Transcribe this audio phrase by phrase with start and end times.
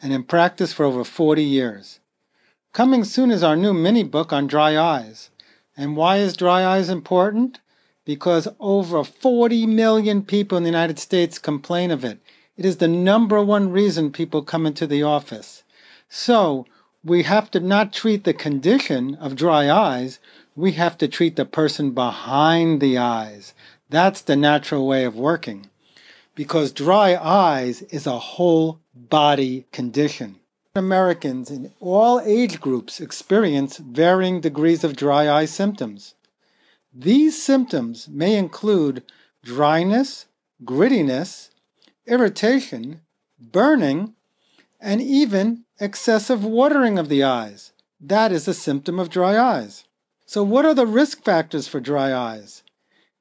[0.00, 2.00] and in practice for over 40 years.
[2.72, 5.30] Coming soon is our new mini book on dry eyes.
[5.76, 7.60] And why is dry eyes important?
[8.04, 12.20] Because over 40 million people in the United States complain of it.
[12.56, 15.62] It is the number one reason people come into the office.
[16.08, 16.66] So,
[17.04, 20.18] we have to not treat the condition of dry eyes,
[20.56, 23.54] we have to treat the person behind the eyes.
[23.88, 25.70] That's the natural way of working.
[26.34, 30.40] Because dry eyes is a whole body condition.
[30.74, 36.14] Americans in all age groups experience varying degrees of dry eye symptoms.
[36.94, 39.02] These symptoms may include
[39.42, 40.26] dryness,
[40.64, 41.50] grittiness,
[42.06, 43.02] irritation,
[43.38, 44.14] burning,
[44.80, 47.72] and even excessive watering of the eyes.
[48.00, 49.84] That is a symptom of dry eyes.
[50.26, 52.62] So, what are the risk factors for dry eyes?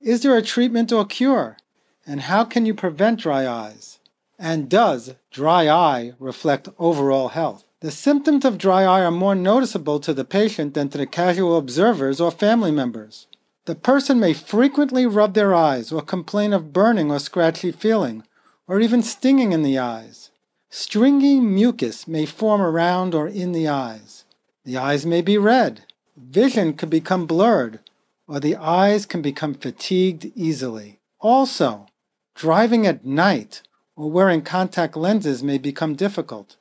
[0.02, 1.58] Is there a treatment or cure?
[2.06, 4.00] And how can you prevent dry eyes?
[4.40, 7.64] And does dry eye reflect overall health?
[7.80, 11.58] The symptoms of dry eye are more noticeable to the patient than to the casual
[11.58, 13.28] observers or family members.
[13.66, 18.24] The person may frequently rub their eyes or complain of burning or scratchy feeling,
[18.68, 20.32] or even stinging in the eyes.
[20.70, 24.26] Stringy mucus may form around or in the eyes.
[24.66, 25.84] The eyes may be red.
[26.16, 27.80] Vision could become blurred,
[28.28, 31.00] or the eyes can become fatigued easily.
[31.20, 31.88] Also,
[32.36, 33.62] driving at night
[33.98, 36.56] or wearing contact lenses may become difficult.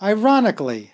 [0.00, 0.92] Ironically,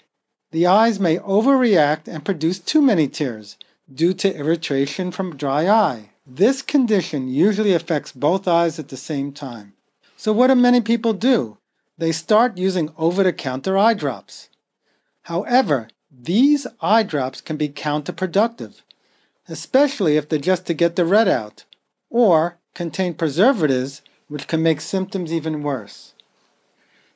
[0.51, 3.57] the eyes may overreact and produce too many tears
[3.93, 6.11] due to irritation from dry eye.
[6.27, 9.75] This condition usually affects both eyes at the same time.
[10.17, 11.59] So, what do many people do?
[11.99, 14.49] They start using over the counter eye drops.
[15.23, 18.83] However, these eye drops can be counterproductive,
[19.49, 21.65] especially if they're just to get the red out
[22.09, 26.15] or contain preservatives which can make symptoms even worse.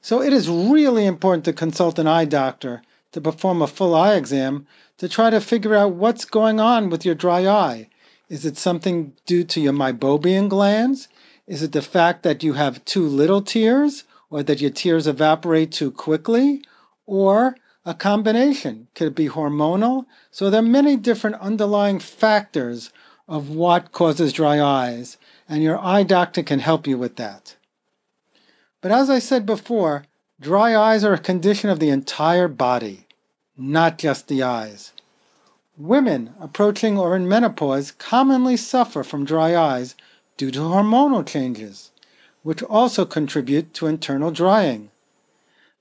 [0.02, 2.82] So it is really important to consult an eye doctor
[3.12, 4.66] to perform a full eye exam
[4.98, 7.88] to try to figure out what's going on with your dry eye.
[8.28, 11.08] Is it something due to your meibomian glands?
[11.46, 15.72] Is it the fact that you have too little tears or that your tears evaporate
[15.72, 16.62] too quickly?
[17.06, 17.56] Or
[17.86, 18.88] a combination?
[18.94, 20.04] Could it be hormonal?
[20.30, 22.92] So there are many different underlying factors
[23.26, 25.16] of what causes dry eyes
[25.48, 27.56] and your eye doctor can help you with that.
[28.80, 30.04] But as I said before,
[30.40, 33.06] dry eyes are a condition of the entire body,
[33.56, 34.92] not just the eyes.
[35.78, 39.94] Women approaching or in menopause commonly suffer from dry eyes
[40.36, 41.90] due to hormonal changes,
[42.42, 44.90] which also contribute to internal drying.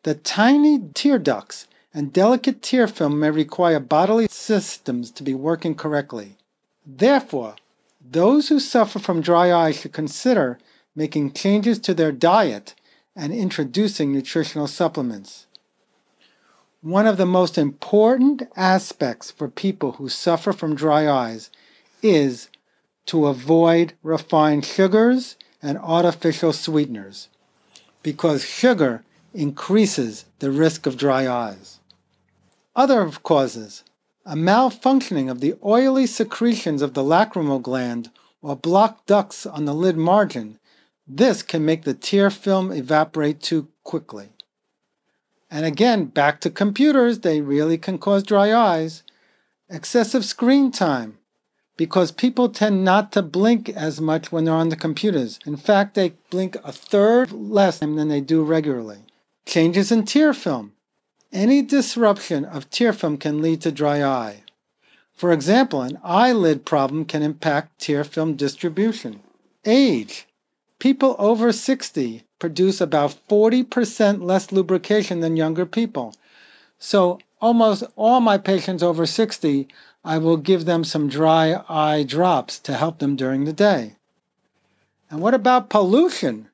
[0.03, 5.75] The tiny tear ducts and delicate tear film may require bodily systems to be working
[5.75, 6.37] correctly.
[6.85, 7.55] Therefore,
[8.11, 10.59] those who suffer from dry eye should consider
[10.95, 12.75] making changes to their diet
[13.15, 15.47] and introducing nutritional supplements.
[16.81, 21.49] One of the most important aspects for people who suffer from dry eyes
[22.03, 22.49] is
[23.07, 27.29] to avoid refined sugars and artificial sweeteners
[28.03, 29.03] because sugar
[29.33, 31.79] increases the risk of dry eyes.
[32.75, 33.83] Other causes
[34.25, 38.09] a malfunctioning of the oily secretions of the lacrimal gland
[38.41, 40.59] or blocked ducts on the lid margin,
[41.07, 44.29] this can make the tear film evaporate too quickly.
[45.51, 49.03] And again, back to computers, they really can cause dry eyes.
[49.69, 51.17] Excessive screen time,
[51.77, 55.39] because people tend not to blink as much when they're on the computers.
[55.45, 58.99] In fact, they blink a third less than they do regularly.
[59.45, 60.73] Changes in tear film.
[61.31, 64.43] Any disruption of tear film can lead to dry eye.
[65.13, 69.21] For example, an eyelid problem can impact tear film distribution.
[69.65, 70.27] Age.
[70.79, 76.13] People over 60 produce about 40% less lubrication than younger people.
[76.79, 79.67] So almost all my patients over 60,
[80.03, 83.95] I will give them some dry eye drops to help them during the day.
[85.09, 86.49] And what about pollution?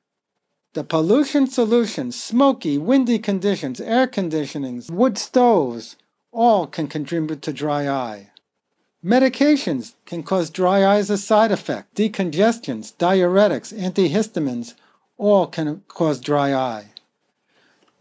[0.74, 5.96] The pollution solutions, smoky, windy conditions, air conditionings, wood stoves,
[6.32, 8.30] all can contribute to dry eye.
[9.04, 11.94] Medications can cause dry eye as a side effect.
[11.94, 14.72] Decongestions, diuretics, antihistamines,
[15.18, 16.92] all can cause dry eye.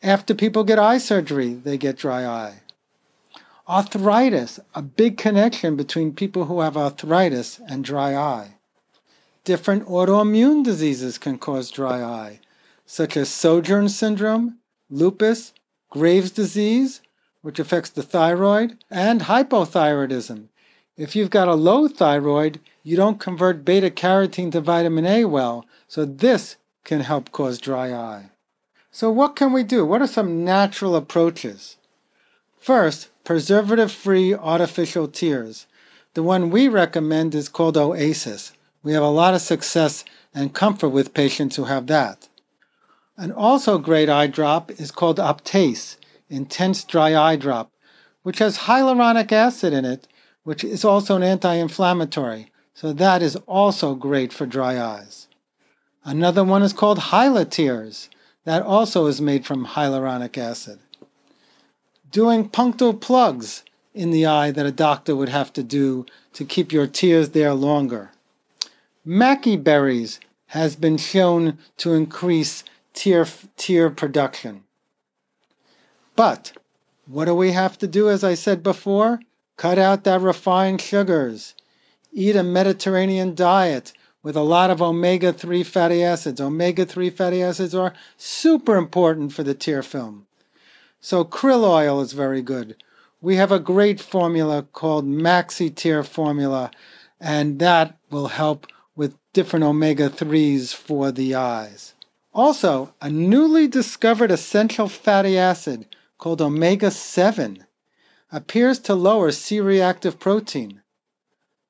[0.01, 2.61] After people get eye surgery, they get dry eye.
[3.67, 8.55] Arthritis, a big connection between people who have arthritis and dry eye.
[9.43, 12.39] Different autoimmune diseases can cause dry eye
[12.93, 14.57] such as Sjögren syndrome,
[14.89, 15.53] lupus,
[15.89, 16.99] Graves' disease,
[17.41, 20.49] which affects the thyroid, and hypothyroidism.
[20.97, 25.65] If you've got a low thyroid, you don't convert beta carotene to vitamin A well,
[25.87, 28.31] so this can help cause dry eye.
[28.91, 29.85] So, what can we do?
[29.85, 31.77] What are some natural approaches?
[32.59, 35.65] First, preservative free artificial tears.
[36.13, 38.51] The one we recommend is called Oasis.
[38.83, 40.03] We have a lot of success
[40.35, 42.27] and comfort with patients who have that.
[43.17, 45.97] An also great eye drop is called Optase,
[46.29, 47.71] Intense Dry Eye Drop,
[48.23, 50.07] which has hyaluronic acid in it,
[50.43, 52.51] which is also an anti-inflammatory.
[52.73, 55.27] So that is also great for dry eyes.
[56.03, 58.09] Another one is called Hylatears.
[58.45, 60.79] That also is made from hyaluronic acid.
[62.09, 63.63] Doing punctal plugs
[63.93, 67.53] in the eye that a doctor would have to do to keep your tears there
[67.53, 68.11] longer.
[69.05, 72.63] Maqui berries has been shown to increase
[72.93, 73.25] tear,
[73.57, 74.63] tear production.
[76.15, 76.53] But
[77.05, 79.19] what do we have to do, as I said before?
[79.57, 81.55] Cut out that refined sugars.
[82.13, 83.93] Eat a Mediterranean diet
[84.23, 86.39] with a lot of omega 3 fatty acids.
[86.39, 90.27] Omega 3 fatty acids are super important for the tear film.
[90.99, 92.75] So, krill oil is very good.
[93.21, 96.71] We have a great formula called Maxi Tear Formula,
[97.19, 101.93] and that will help with different omega 3s for the eyes.
[102.33, 105.85] Also, a newly discovered essential fatty acid
[106.17, 107.65] called omega 7
[108.31, 110.81] appears to lower C reactive protein.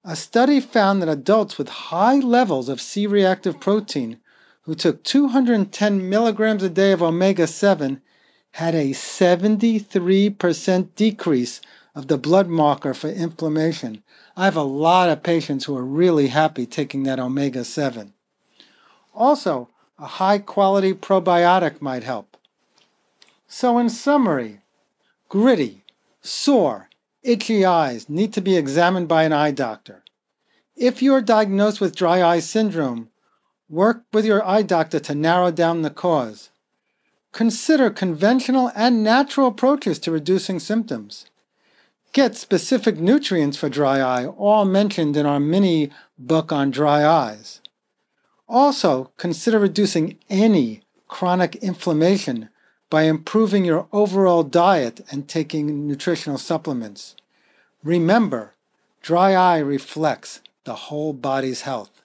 [0.03, 4.19] A study found that adults with high levels of C reactive protein
[4.61, 7.99] who took 210 milligrams a day of omega 7
[8.51, 11.59] had a 73% decrease
[11.95, 14.03] of the blood marker for inflammation.
[14.37, 18.13] I have a lot of patients who are really happy taking that omega 7.
[19.15, 19.69] Also,
[20.01, 22.35] a high quality probiotic might help.
[23.47, 24.61] So, in summary,
[25.29, 25.83] gritty,
[26.21, 26.89] sore,
[27.21, 30.03] itchy eyes need to be examined by an eye doctor.
[30.75, 33.09] If you're diagnosed with dry eye syndrome,
[33.69, 36.49] work with your eye doctor to narrow down the cause.
[37.31, 41.27] Consider conventional and natural approaches to reducing symptoms.
[42.11, 47.60] Get specific nutrients for dry eye, all mentioned in our mini book on dry eyes.
[48.51, 52.49] Also, consider reducing any chronic inflammation
[52.89, 57.15] by improving your overall diet and taking nutritional supplements.
[57.81, 58.53] Remember,
[59.01, 62.01] dry eye reflects the whole body's health.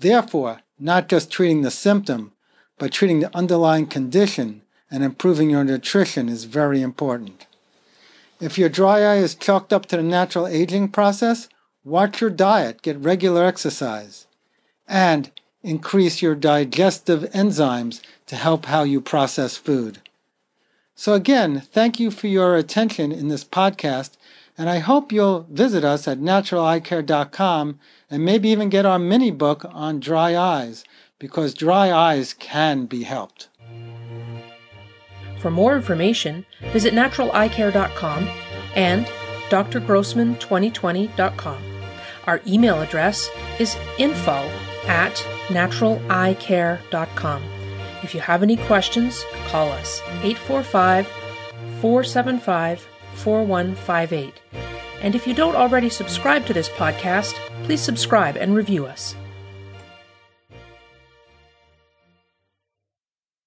[0.00, 2.32] Therefore, not just treating the symptom,
[2.76, 7.46] but treating the underlying condition and improving your nutrition is very important.
[8.40, 11.48] If your dry eye is chalked up to the natural aging process,
[11.84, 14.26] watch your diet, get regular exercise.
[14.88, 15.30] And
[15.62, 20.00] increase your digestive enzymes to help how you process food.
[20.94, 24.18] So, again, thank you for your attention in this podcast,
[24.58, 27.78] and I hope you'll visit us at naturaleyecare.com
[28.10, 30.84] and maybe even get our mini book on dry eyes,
[31.18, 33.48] because dry eyes can be helped.
[35.38, 38.28] For more information, visit naturaleyecare.com
[38.76, 39.06] and
[39.48, 41.62] drgrossman2020.com.
[42.26, 44.50] Our email address is info
[44.86, 47.42] at naturaleyecare.com.
[48.02, 51.06] If you have any questions, call us 845
[51.80, 54.34] 475 4158.
[55.02, 59.14] And if you don't already subscribe to this podcast, please subscribe and review us.